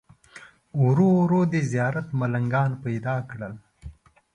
[0.83, 3.53] ورو ورو دې زیارت ملنګان پیدا کړل.